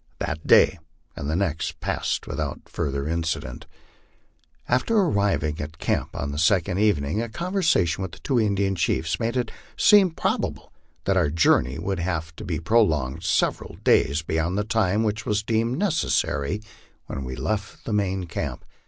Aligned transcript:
That 0.17 0.47
day 0.47 0.79
and 1.15 1.29
the 1.29 1.35
next 1.35 1.79
passed 1.79 2.25
without 2.25 2.61
further 2.67 3.07
incident. 3.07 3.67
After 4.67 4.97
arriving 4.97 5.61
at 5.61 5.77
camp 5.77 6.15
on 6.15 6.31
the 6.31 6.39
second 6.39 6.79
evening, 6.79 7.21
a 7.21 7.29
conversation 7.29 8.01
with 8.01 8.13
the 8.13 8.17
two 8.17 8.39
Indian 8.39 8.73
chiefs 8.73 9.19
made 9.19 9.37
it 9.37 9.51
seem 9.77 10.09
probable 10.09 10.73
that 11.03 11.17
our 11.17 11.29
journey 11.29 11.77
would 11.77 11.99
have 11.99 12.35
to 12.37 12.43
be 12.43 12.59
prolonged 12.59 13.21
several 13.23 13.75
days 13.83 14.23
beyond 14.23 14.57
the 14.57 14.63
time 14.63 15.03
which 15.03 15.27
was 15.27 15.43
deemed 15.43 15.77
necessary 15.77 16.63
when 17.05 17.23
we 17.23 17.35
left 17.35 17.85
the 17.85 17.93
main 17.93 18.23
camp. 18.23 18.65